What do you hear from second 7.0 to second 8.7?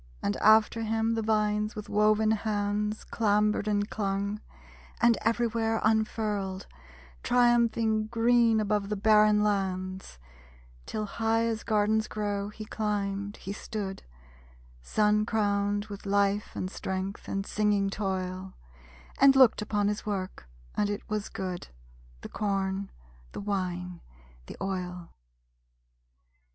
Triumphing green